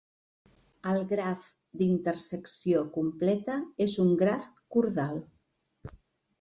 El 0.93 1.03
graf 1.11 1.43
d'intersecció 1.83 2.83
completa 2.97 3.61
és 3.87 4.01
un 4.07 4.13
graf 4.25 4.51
cordal. 4.79 5.25